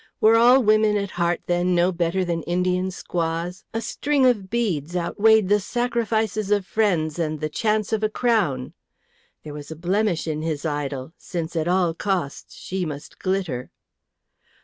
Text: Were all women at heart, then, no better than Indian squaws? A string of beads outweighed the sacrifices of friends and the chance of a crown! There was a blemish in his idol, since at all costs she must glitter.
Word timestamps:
Were 0.19 0.35
all 0.35 0.63
women 0.63 0.97
at 0.97 1.11
heart, 1.11 1.41
then, 1.45 1.75
no 1.75 1.91
better 1.91 2.25
than 2.25 2.41
Indian 2.49 2.89
squaws? 2.89 3.63
A 3.71 3.81
string 3.81 4.25
of 4.25 4.49
beads 4.49 4.95
outweighed 4.95 5.47
the 5.47 5.59
sacrifices 5.59 6.49
of 6.49 6.65
friends 6.65 7.19
and 7.19 7.39
the 7.39 7.49
chance 7.49 7.93
of 7.93 8.01
a 8.03 8.09
crown! 8.09 8.73
There 9.43 9.53
was 9.53 9.69
a 9.69 9.75
blemish 9.75 10.25
in 10.25 10.41
his 10.41 10.65
idol, 10.65 11.13
since 11.19 11.55
at 11.55 11.67
all 11.67 11.93
costs 11.93 12.55
she 12.55 12.83
must 12.83 13.19
glitter. 13.19 13.69